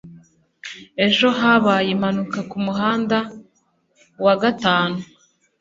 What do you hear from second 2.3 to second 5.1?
kumuhanda wa gatanu